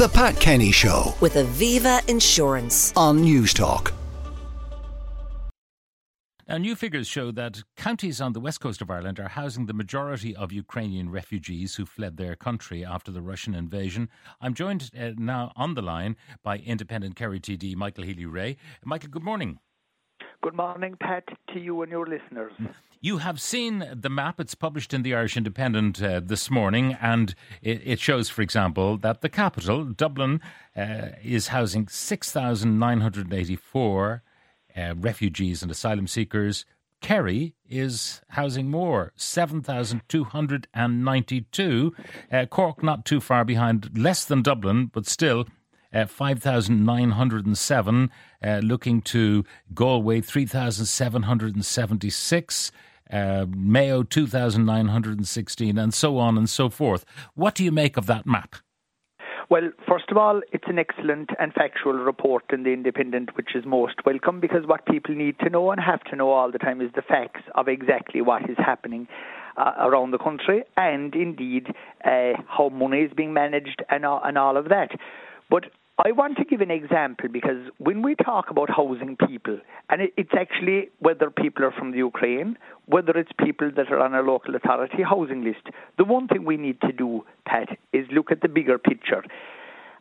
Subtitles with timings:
[0.00, 2.90] The Pat Kenny Show with Aviva Insurance.
[2.96, 3.92] on Newstalk.
[6.48, 9.74] Now, new figures show that counties on the west coast of Ireland are housing the
[9.74, 14.08] majority of Ukrainian refugees who fled their country after the Russian invasion.
[14.40, 18.56] I'm joined uh, now on the line by independent Kerry TD Michael Healy Rae.
[18.82, 19.58] Michael, good morning.
[20.42, 22.54] Good morning, Pat, to you and your listeners.
[23.02, 24.40] You have seen the map.
[24.40, 28.96] It's published in the Irish Independent uh, this morning, and it, it, shows, for example,
[28.98, 30.40] that the capital, Dublin,
[30.74, 34.22] uh, is housing 6,984
[34.74, 36.64] uh, refugees and asylum seekers.
[37.02, 41.94] Kerry is housing more, 7,292.
[42.32, 45.44] Uh, Cork, not too far behind, less than Dublin, but still
[45.92, 48.10] uh, 5,907.
[48.42, 49.44] Uh, looking to
[49.74, 52.72] Galway, 3,776.
[53.12, 57.04] Uh, Mayo 2,916, and so on and so forth.
[57.34, 58.54] What do you make of that map?
[59.50, 63.64] Well, first of all, it's an excellent and factual report in the Independent, which is
[63.66, 66.80] most welcome because what people need to know and have to know all the time
[66.80, 69.08] is the facts of exactly what is happening
[69.56, 71.66] uh, around the country and indeed
[72.04, 74.92] uh, how money is being managed and, and all of that.
[75.50, 75.64] But
[76.02, 79.58] I want to give an example because when we talk about housing people,
[79.90, 84.00] and it, it's actually whether people are from the Ukraine, whether it's people that are
[84.00, 88.06] on a local authority housing list, the one thing we need to do, Pat, is
[88.10, 89.22] look at the bigger picture.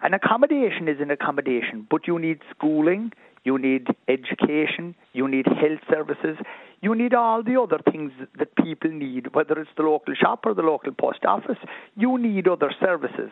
[0.02, 3.11] An accommodation is an accommodation, but you need schooling,
[3.44, 6.38] you need education, you need health services,
[6.81, 10.53] you need all the other things that people need, whether it's the local shop or
[10.53, 11.58] the local post office,
[11.97, 13.31] you need other services.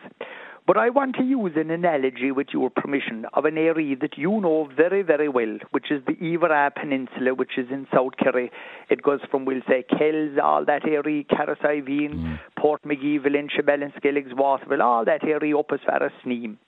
[0.68, 4.38] But I want to use an analogy, with your permission, of an area that you
[4.38, 8.50] know very, very well, which is the Iveragh Peninsula, which is in South Kerry.
[8.90, 12.38] It goes from, we'll say, Kells, all that area, Cahersiveen, mm.
[12.58, 16.58] Portmagee, Valentia, Ballinskelligs, Waterville, all that area up as far as Sneem.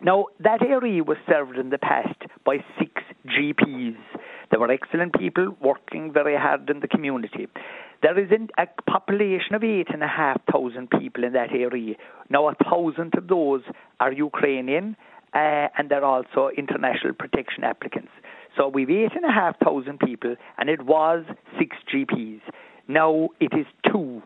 [0.00, 3.96] Now, that area was served in the past by six GPs.
[4.52, 7.48] They were excellent people working very hard in the community.
[8.02, 11.94] There is a population of eight and a half thousand people in that area.
[12.28, 13.62] Now, a thousand of those
[14.00, 14.96] are Ukrainian,
[15.32, 18.10] uh, and they're also international protection applicants.
[18.56, 21.24] So we've eight and a half thousand people, and it was
[21.60, 22.40] six GPs.
[22.88, 24.22] Now it is two,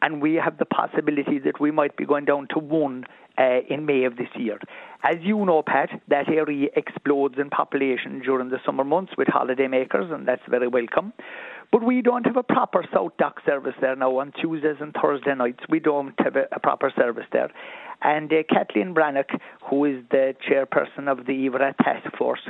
[0.00, 3.04] and we have the possibility that we might be going down to one
[3.38, 4.58] uh, in May of this year.
[5.04, 10.12] As you know, Pat, that area explodes in population during the summer months with holidaymakers,
[10.12, 11.12] and that's very welcome.
[11.70, 15.60] But we don't have a proper SouthDoc service there now on Tuesdays and Thursday nights.
[15.68, 17.50] We don't have a, a proper service there.
[18.00, 22.40] And uh, Kathleen Brannock, who is the chairperson of the Iveragh Task Force,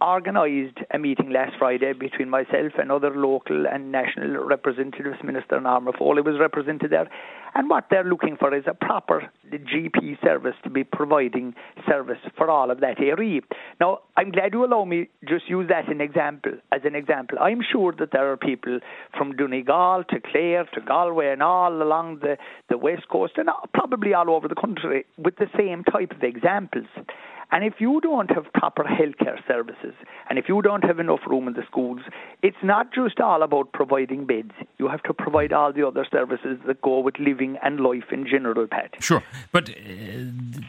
[0.00, 5.16] organised a meeting last Friday between myself and other local and national representatives.
[5.24, 7.08] Minister Norma Foley was represented there.
[7.54, 11.54] And what they're looking for is a proper GP service to be providing
[11.88, 13.40] service for all of that area.
[13.80, 17.38] Now, I'm glad you allow me just use that an example as an example.
[17.40, 18.78] I'm sure that there are people
[19.16, 22.36] from Donegal to Clare to Galway and all along the,
[22.68, 26.86] the west coast and probably all over the country with the same type of examples.
[27.50, 29.94] And if you don't have proper healthcare services,
[30.28, 32.00] and if you don't have enough room in the schools,
[32.42, 34.52] it's not just all about providing beds.
[34.78, 38.26] You have to provide all the other services that go with living and life in
[38.26, 38.96] general, Pat.
[39.00, 39.22] Sure.
[39.50, 39.72] But uh,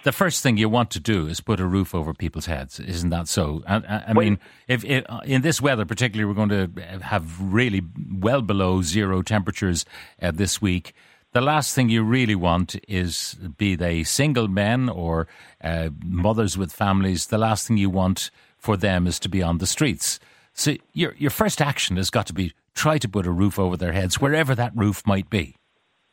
[0.05, 2.79] the first thing you want to do is put a roof over people's heads.
[2.79, 3.61] Isn't that so?
[3.67, 4.39] I, I, I well, mean,
[4.69, 9.85] if, if, in this weather, particularly, we're going to have really well below zero temperatures
[10.21, 10.93] uh, this week
[11.31, 15.27] the last thing you really want is be they single men or
[15.63, 17.27] uh, mothers with families.
[17.27, 20.19] The last thing you want for them is to be on the streets.
[20.53, 23.77] So your your first action has got to be try to put a roof over
[23.77, 25.55] their heads, wherever that roof might be.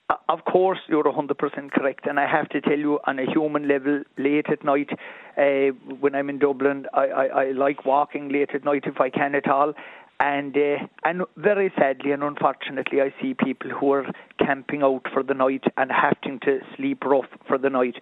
[0.09, 2.07] Uh, of course, you're 100% correct.
[2.07, 4.91] And I have to tell you, on a human level, late at night,
[5.37, 9.11] uh, when I'm in Dublin, I, I, I like walking late at night if I
[9.11, 9.75] can at all.
[10.19, 14.07] And uh, and very sadly and unfortunately, I see people who are
[14.39, 17.97] camping out for the night and having to sleep rough for the night.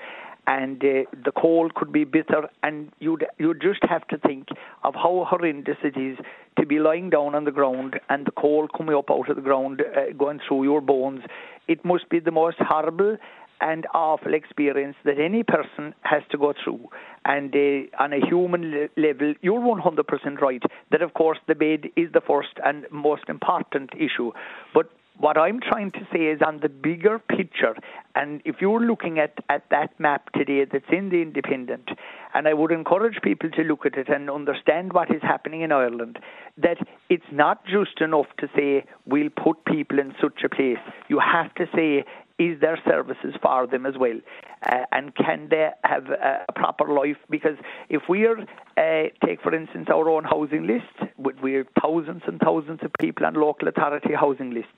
[0.47, 4.49] And uh, the cold could be bitter, and you'd you just have to think
[4.85, 6.19] of how horrendous it is
[6.59, 9.43] to be lying down on the ground and the cold coming up out of the
[9.43, 11.23] ground, uh, going through your bones.
[11.67, 13.17] It must be the most horrible
[13.61, 16.89] and awful experience that any person has to go through.
[17.25, 21.87] And uh, on a human le- level, you're 100% right that, of course, the bed
[21.97, 24.33] is the first and most important issue.
[24.75, 27.77] But what I'm trying to say is on the bigger picture,
[28.17, 31.89] and if you're looking at, at that map today that's in the Independent,
[32.35, 35.71] and I would encourage people to look at it and understand what is happening in
[35.71, 36.19] Ireland,
[36.59, 36.79] that
[37.09, 40.83] it's not just enough to say we'll put people in such a place.
[41.09, 42.05] You have to say
[42.39, 44.19] is there services for them as well?
[44.67, 47.17] Uh, and can they have a, proper life?
[47.31, 47.57] Because
[47.89, 48.41] if we're,
[48.77, 51.11] uh, take for instance our own housing list,
[51.43, 54.73] we have thousands and thousands of people on local authority housing lists,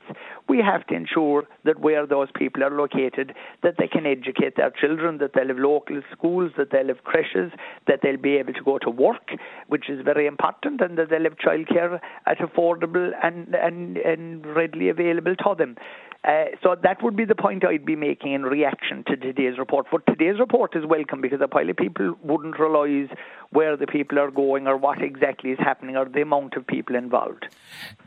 [0.48, 4.70] we have to ensure that where those people are located, that they can educate their
[4.70, 7.52] children, that they'll have local schools, that they'll have creches,
[7.86, 9.30] that they'll be able to go to work,
[9.68, 14.88] which is very important, and that they'll have childcare at affordable and, and, and readily
[14.88, 15.76] available to them.
[16.24, 19.86] Uh, so that would be the point I'd be making in reaction to today's report.
[19.90, 23.10] But today's report is welcome because a pile of people wouldn't realise
[23.50, 26.96] where the people are going or what exactly is happening or the amount of people
[26.96, 27.46] involved.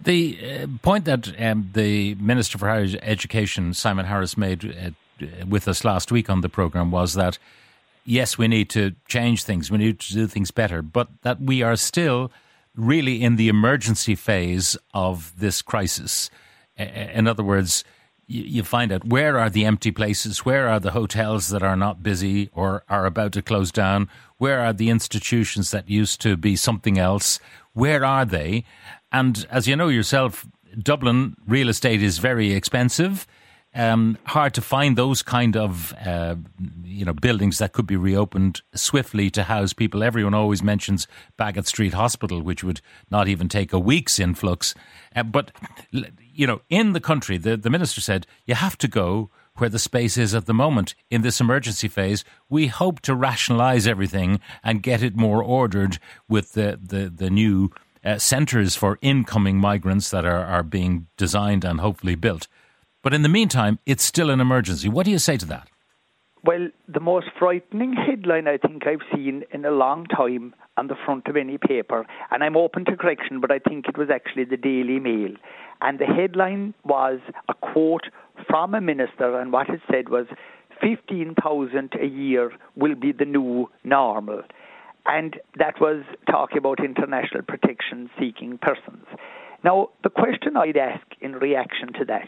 [0.04, 5.68] The uh, point that um, the Minister for Higher Education, Simon Harris, made uh, with
[5.68, 7.38] us last week on the programme was that
[8.06, 11.62] yes, we need to change things, we need to do things better, but that we
[11.62, 12.32] are still
[12.76, 16.30] really in the emergency phase of this crisis.
[16.78, 17.84] In other words,
[18.30, 22.04] you, find out where are the empty places, where are the hotels that are not
[22.04, 26.56] busy or are about to close down, where are the institutions that used to be
[26.56, 27.40] something else,
[27.74, 28.64] where are they?
[29.12, 30.46] And as you know yourself,
[30.78, 33.26] Dublin real estate is very expensive.
[33.76, 36.36] Um, hard to find those kind of uh,
[36.84, 40.02] you know buildings that could be reopened swiftly to house people.
[40.02, 41.08] Everyone always mentions
[41.38, 42.82] Baggot Street Hospital, which would
[43.12, 44.74] not even take a week's influx.
[45.16, 45.52] Uh, but
[45.92, 49.78] you know, in the country, the, the minister said you have to go where the
[49.78, 52.24] space is at the moment in this emergency phase.
[52.50, 57.72] We hope to rationalise everything and get it more ordered with the the, the new
[58.04, 62.48] uh, centres for incoming migrants that are, are being designed and hopefully built.
[63.02, 64.90] But in the meantime, it's still an emergency.
[64.90, 65.70] What do you say to that?
[66.44, 70.96] Well, the most frightening headline I think I've seen in a long time on the
[71.06, 74.46] front of any paper, and I'm open to correction, but I think it was actually
[74.46, 75.36] the Daily Mail.
[75.82, 77.20] And the headline was
[77.50, 78.06] a quote
[78.48, 80.28] from a minister, and what it said was
[80.82, 84.42] 15,000 a year will be the new normal.
[85.06, 89.06] And that was talking about international protection seeking persons.
[89.64, 92.28] Now, the question I'd ask in reaction to that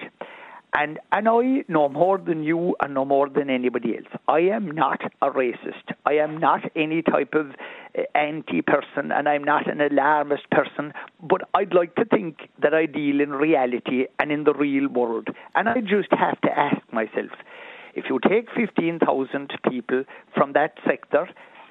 [0.74, 4.08] and, and I know more than you and know more than anybody else.
[4.28, 5.94] I am not a racist.
[6.06, 7.52] I am not any type of
[7.98, 10.94] uh, anti person and I'm not an alarmist person.
[11.22, 15.28] But I'd like to think that I deal in reality and in the real world.
[15.56, 17.32] And I just have to ask myself
[17.94, 21.28] if you take 15,000 people from that sector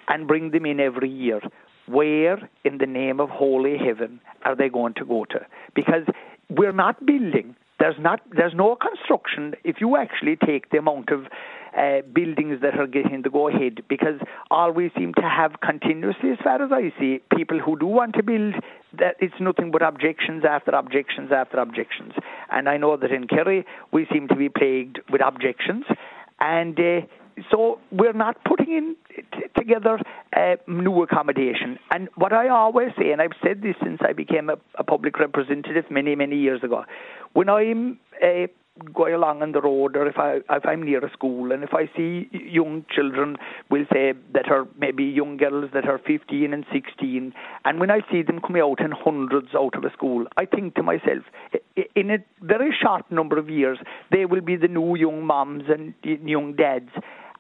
[0.09, 1.41] and bring them in every year,
[1.87, 5.47] where in the name of holy heaven are they going to go to?
[5.75, 6.05] Because
[6.51, 11.25] we're not building there's not there's no construction if you actually take the amount of
[11.77, 16.31] uh, buildings that are getting the go ahead because all we seem to have continuously
[16.31, 18.55] as far as I see people who do want to build
[18.99, 22.13] that it's nothing but objections after objections after objections.
[22.51, 25.85] And I know that in Kerry we seem to be plagued with objections.
[26.41, 27.07] And uh,
[27.51, 28.97] so we're not putting in
[29.33, 29.99] t- together
[30.37, 31.79] uh, new accommodation.
[31.93, 35.19] And what I always say, and I've said this since I became a, a public
[35.19, 36.85] representative many, many years ago,
[37.33, 38.47] when I'm uh,
[38.95, 41.75] going along on the road or if I if I'm near a school and if
[41.75, 43.37] I see young children
[43.71, 47.33] we'll say that are maybe young girls that are 15 and 16
[47.65, 50.75] and when I see them coming out in hundreds out of a school I think
[50.77, 51.25] to myself
[51.95, 53.79] in a very short number of years
[54.11, 56.91] they will be the new young moms and young dads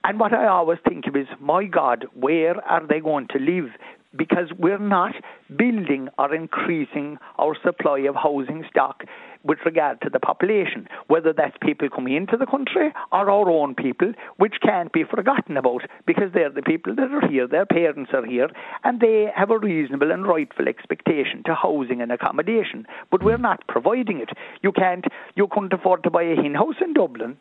[0.05, 3.71] and what I always think of is, my God, where are they going to live?
[4.17, 5.15] Because we're not
[5.57, 9.05] building or increasing our supply of housing stock
[9.45, 13.75] with regard to the population, whether that's people coming into the country or our own
[13.75, 18.11] people, which can't be forgotten about because they're the people that are here, their parents
[18.13, 18.49] are here,
[18.85, 22.87] and they have a reasonable and rightful expectation to housing and accommodation.
[23.11, 24.31] But we're not providing it.
[24.63, 25.05] You can't,
[25.37, 27.39] you couldn't afford to buy a hen house in Dublin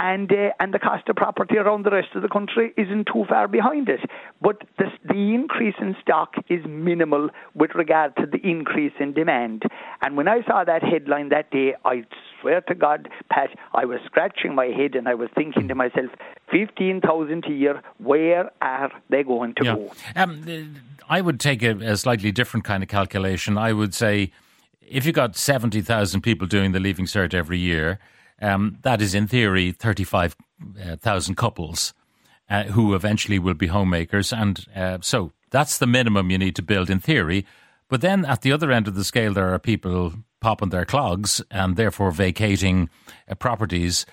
[0.00, 3.24] and uh, and the cost of property around the rest of the country isn't too
[3.28, 4.00] far behind it.
[4.40, 9.64] But the, the increase in stock is minimal with regard to the increase in demand.
[10.00, 12.04] And when I saw that headline that day, I
[12.40, 16.10] swear to God, Pat, I was scratching my head and I was thinking to myself,
[16.50, 19.74] fifteen thousand a year, where are they going to yeah.
[19.74, 19.92] go?
[20.16, 20.76] Um,
[21.10, 23.58] I would take a, a slightly different kind of calculation.
[23.58, 24.32] I would say
[24.80, 27.98] if you got seventy thousand people doing the Leaving Cert every year
[28.40, 31.92] um, that is, in theory, 35,000 couples
[32.48, 34.32] uh, who eventually will be homemakers.
[34.32, 37.46] And uh, so that's the minimum you need to build in theory.
[37.88, 41.42] But then at the other end of the scale, there are people popping their clogs
[41.50, 42.88] and therefore vacating
[43.28, 44.06] uh, properties.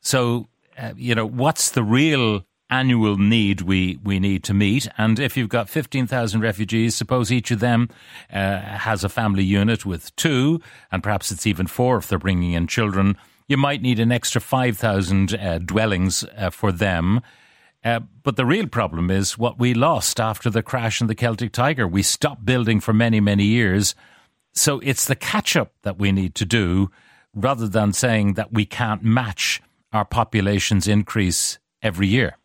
[0.00, 0.48] So,
[0.78, 4.88] uh, you know, what's the real annual need we, we need to meet.
[4.96, 7.88] And if you've got 15,000 refugees, suppose each of them
[8.32, 10.60] uh, has a family unit with two,
[10.90, 13.16] and perhaps it's even four if they're bringing in children
[13.48, 17.20] you might need an extra 5,000 uh, dwellings uh, for them.
[17.84, 21.52] Uh, but the real problem is what we lost after the crash in the Celtic
[21.52, 21.86] Tiger.
[21.86, 23.94] We stopped building for many, many years.
[24.52, 26.90] So it's the catch up that we need to do
[27.34, 29.60] rather than saying that we can't match
[29.92, 32.38] our population's increase every year.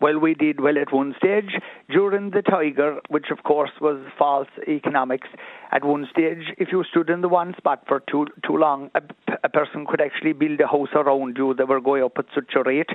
[0.00, 1.56] Well, we did well at one stage
[1.88, 5.28] during the Tiger, which of course was false economics.
[5.70, 9.02] At one stage, if you stood in the one spot for too too long, a,
[9.44, 12.52] a person could actually build a house around you that were going up at such
[12.56, 12.90] a rate.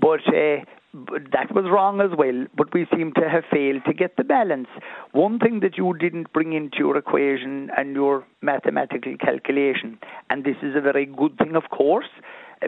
[0.00, 0.64] But uh,
[1.32, 4.68] that was wrong as well, but we seem to have failed to get the balance.
[5.12, 9.98] One thing that you didn't bring into your equation and your mathematical calculation,
[10.30, 12.08] and this is a very good thing, of course,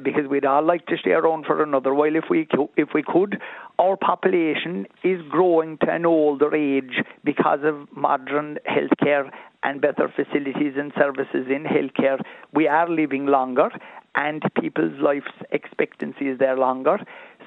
[0.02, 3.40] because we'd all like to stay around for another while if we if we could.
[3.78, 9.30] Our population is growing to an older age because of modern healthcare
[9.62, 12.20] and better facilities and services in healthcare.
[12.52, 13.70] We are living longer,
[14.14, 16.98] and people's life expectancy is there longer.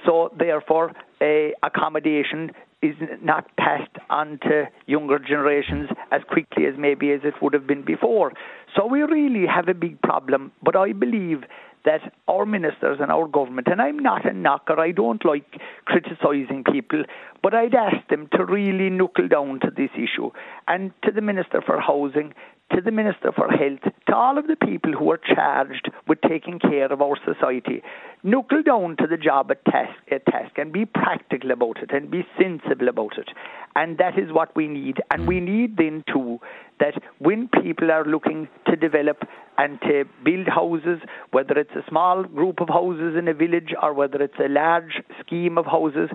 [0.06, 7.12] So therefore, a accommodation is not passed on to younger generations as quickly as maybe
[7.12, 8.34] as it would have been before.
[8.76, 10.52] So we really have a big problem.
[10.62, 11.44] But I believe
[11.86, 16.64] that our ministers and our government, and I'm not a knocker, I don't like criticising
[16.72, 17.04] people,
[17.42, 20.32] but I'd ask them to really knuckle down to this issue.
[20.68, 22.34] And to the Minister for Housing,
[22.74, 26.60] to the Minister for Health, to all of the people who are charged with taking
[26.60, 27.84] care of our society,
[28.24, 32.10] knuckle down to the job at task, at task and be practical about it and
[32.10, 33.30] be sensible about it.
[33.76, 35.02] And that is what we need.
[35.12, 36.40] And we need then too
[36.84, 39.20] that when people are looking to develop
[39.58, 41.00] and to build houses,
[41.32, 45.02] whether it's a small group of houses in a village or whether it's a large
[45.22, 46.10] scheme of houses,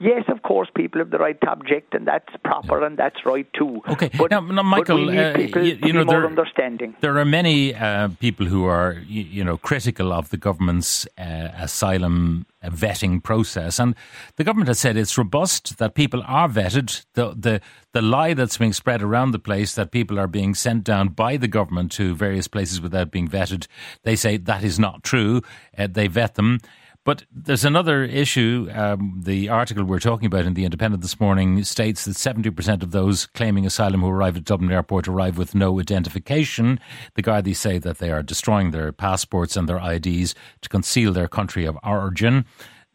[0.00, 2.86] yes, of course, people have the right to object, and that's proper yeah.
[2.86, 3.82] and that's right too.
[3.88, 6.94] Okay, but, now, now Michael, uh, you, you know, there, understanding.
[7.00, 11.48] There are many uh, people who are, you, you, know, critical of the government's uh,
[11.58, 13.94] asylum vetting process, and
[14.36, 17.04] the government has said it's robust, that people are vetted.
[17.14, 17.60] The the
[17.92, 21.36] the lie that's being spread around the place that people are being sent down by
[21.36, 23.66] the government to various places without being vetted,
[24.02, 25.42] they say that is not true.
[25.76, 26.60] Uh, they vet them.
[27.04, 28.70] But there's another issue.
[28.72, 32.92] Um, the article we're talking about in The Independent this morning states that 70% of
[32.92, 36.80] those claiming asylum who arrive at Dublin Airport arrive with no identification.
[37.14, 41.28] The Gardaí say that they are destroying their passports and their IDs to conceal their
[41.28, 42.46] country of origin.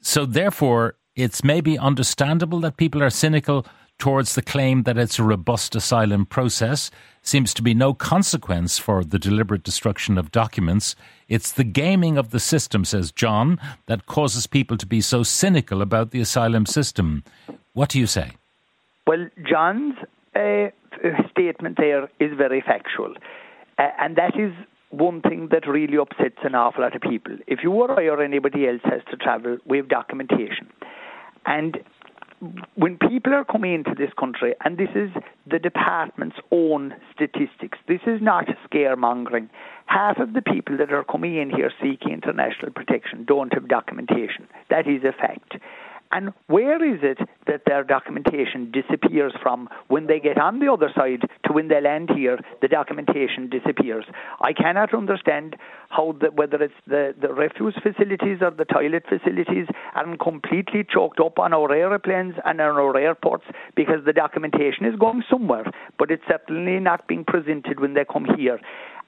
[0.01, 3.65] So, therefore, it's maybe understandable that people are cynical
[3.99, 6.89] towards the claim that it's a robust asylum process
[7.29, 10.95] seems to be no consequence for the deliberate destruction of documents.
[11.27, 15.81] It's the gaming of the system, says John, that causes people to be so cynical
[15.81, 17.23] about the asylum system.
[17.73, 18.31] What do you say?
[19.05, 19.95] Well, John's
[20.35, 20.67] uh,
[21.31, 23.13] statement there is very factual.
[23.77, 24.53] Uh, and that is
[24.89, 27.37] one thing that really upsets an awful lot of people.
[27.47, 30.67] If you or I or anybody else has to travel, we have documentation.
[31.45, 31.77] And
[32.75, 35.09] when people are coming into this country, and this is
[35.45, 39.49] the department's own statistics, this is not scaremongering.
[39.87, 44.47] Half of the people that are coming in here seeking international protection don't have documentation.
[44.69, 45.57] That is a fact.
[46.11, 50.89] And where is it that their documentation disappears from when they get on the other
[50.95, 52.39] side to when they land here?
[52.61, 54.05] The documentation disappears.
[54.41, 55.55] I cannot understand
[55.89, 61.19] how the, whether it's the, the refuse facilities or the toilet facilities are completely choked
[61.19, 65.65] up on our aeroplanes and on our airports because the documentation is going somewhere,
[65.99, 68.59] but it's certainly not being presented when they come here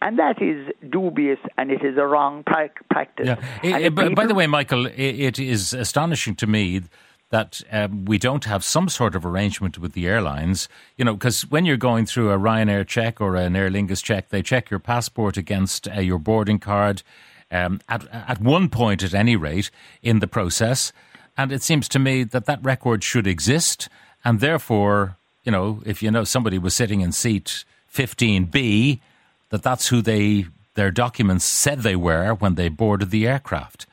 [0.01, 3.27] and that is dubious and it is a wrong pra- practice.
[3.27, 3.35] Yeah.
[3.63, 6.81] It, it, people, by the way, Michael, it, it is astonishing to me
[7.29, 10.67] that um, we don't have some sort of arrangement with the airlines.
[10.97, 14.29] You know, because when you're going through a Ryanair check or an Aer Lingus check,
[14.29, 17.03] they check your passport against uh, your boarding card.
[17.49, 20.93] Um, at at one point, at any rate, in the process,
[21.37, 23.89] and it seems to me that that record should exist,
[24.23, 29.01] and therefore, you know, if you know somebody was sitting in seat 15B
[29.51, 33.85] that that's who they their documents said they were when they boarded the aircraft.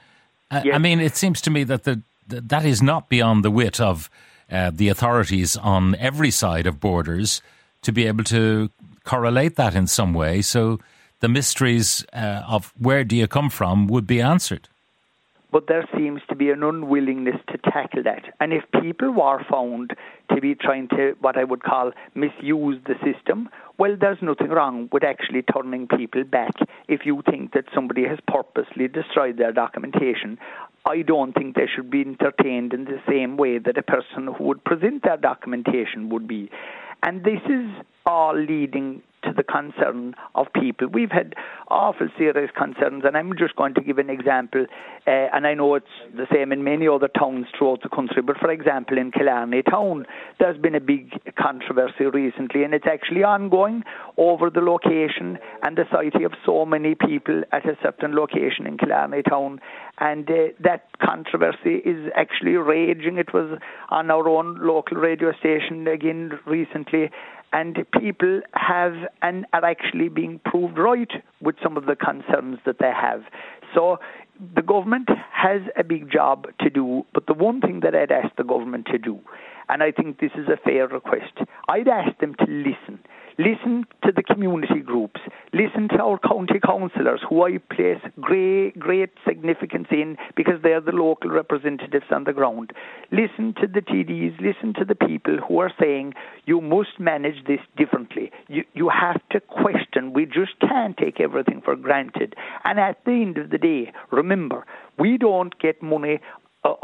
[0.51, 0.75] Uh, yes.
[0.75, 4.09] I mean, it seems to me that the, that is not beyond the wit of
[4.51, 7.43] uh, the authorities on every side of borders
[7.83, 8.71] to be able to
[9.05, 10.41] correlate that in some way.
[10.41, 10.79] So
[11.21, 14.69] the mysteries uh, of where do you come from would be answered.
[15.51, 18.25] But there seems to be an unwillingness to tackle that.
[18.41, 19.95] And if people were found
[20.35, 24.89] to be trying to, what I would call, misuse the system well, there's nothing wrong
[24.91, 26.51] with actually turning people back
[26.89, 30.37] if you think that somebody has purposely destroyed their documentation.
[30.85, 34.45] I don't think they should be entertained in the same way that a person who
[34.45, 36.51] would present their documentation would be.
[37.05, 37.71] And this is
[38.05, 40.89] all leading to the concern of people.
[40.89, 41.35] We've had
[41.69, 44.67] awful serious concerns, and I'm just going to give an example.
[45.07, 48.39] Uh, and I know it's the same in many other towns throughout the country, but
[48.39, 50.07] for example, in Killarney town,
[50.39, 53.85] there's been a big controversy recently, and it's actually ongoing
[54.17, 58.79] over the location and the sighting of so many people at a certain location in
[58.79, 59.61] Killarney town.
[59.99, 63.19] And uh, that controversy is actually raging.
[63.19, 63.59] It was
[63.91, 67.11] on our own local radio station again recently
[67.53, 72.79] and people have and are actually being proved right with some of the concerns that
[72.79, 73.23] they have.
[73.75, 73.99] So
[74.55, 78.35] the government has a big job to do, but the one thing that I'd ask
[78.37, 79.19] the government to do,
[79.69, 81.39] and I think this is a fair request,
[81.69, 83.01] I'd ask them to listen.
[83.39, 85.21] Listen to the community groups.
[85.53, 90.91] Listen to our county councillors, who I place great, great significance in because they're the
[90.91, 92.73] local representatives on the ground.
[93.13, 94.41] Listen to the TDs.
[94.41, 96.15] Listen to the people who are saying
[96.47, 98.33] you must manage this differently.
[98.49, 100.13] You, you have to question.
[100.13, 102.35] We just can't take everything for granted.
[102.65, 104.67] And at the end of the day, remember,
[104.99, 106.19] we don't get money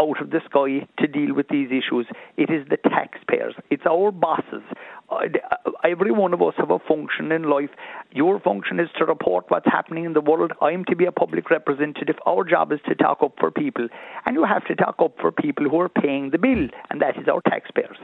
[0.00, 2.06] out of the sky to deal with these issues.
[2.36, 3.54] It is the taxpayers.
[3.70, 4.62] It's our bosses.
[5.10, 7.70] Uh, uh, every one of us have a function in life.
[8.12, 10.52] Your function is to report what's happening in the world.
[10.60, 12.16] I'm to be a public representative.
[12.26, 13.88] Our job is to talk up for people.
[14.26, 17.18] And you have to talk up for people who are paying the bill, and that
[17.18, 17.98] is our taxpayers.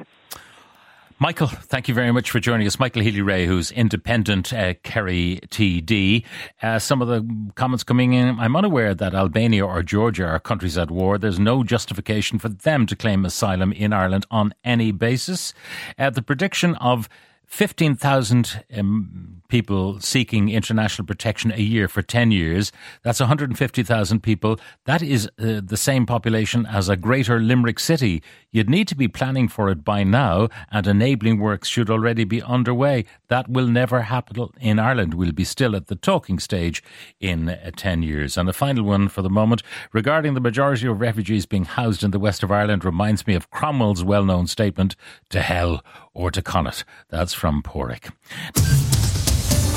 [1.22, 2.78] Michael, thank you very much for joining us.
[2.78, 6.24] Michael Healy-Rae, who's independent uh, Kerry TD.
[6.62, 10.78] Uh, some of the comments coming in, I'm unaware that Albania or Georgia are countries
[10.78, 11.18] at war.
[11.18, 15.52] There's no justification for them to claim asylum in Ireland on any basis.
[15.98, 17.06] Uh, the prediction of
[17.50, 22.70] 15,000 um, people seeking international protection a year for 10 years.
[23.02, 24.60] That's 150,000 people.
[24.86, 28.22] That is uh, the same population as a greater Limerick city.
[28.52, 32.40] You'd need to be planning for it by now, and enabling works should already be
[32.40, 33.04] underway.
[33.26, 35.14] That will never happen in Ireland.
[35.14, 36.84] We'll be still at the talking stage
[37.18, 38.38] in uh, 10 years.
[38.38, 42.12] And a final one for the moment regarding the majority of refugees being housed in
[42.12, 44.94] the west of Ireland reminds me of Cromwell's well known statement
[45.30, 45.82] to hell
[46.14, 46.84] or to Connacht.
[47.08, 48.10] That's from Pádraig.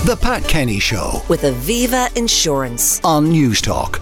[0.06, 4.02] The Pat Kenny Show with Aviva Insurance on Newstalk.